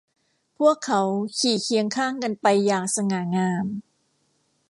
[0.57, 1.01] พวกเขา
[1.37, 3.65] ขี่เคียงข้างกันไปอย่างสง่างาม